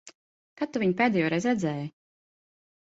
[0.61, 1.89] Kad tu viņu pēdējoreiz redzēji?